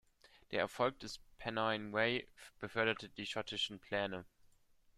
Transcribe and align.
Der 0.49 0.61
Erfolg 0.61 0.97
des 1.01 1.19
Pennine 1.37 1.93
Way 1.93 2.27
beförderte 2.59 3.07
die 3.07 3.27
schottischen 3.27 3.79
Pläne. 3.79 4.25